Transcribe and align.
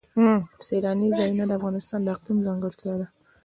سیلانی 0.67 1.09
ځایونه 1.17 1.43
د 1.47 1.51
افغانستان 1.59 1.99
د 2.03 2.07
اقلیم 2.15 2.39
ځانګړتیا 2.47 2.93
ده. 3.01 3.07